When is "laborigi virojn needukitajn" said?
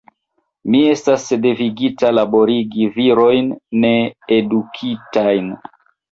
2.17-5.53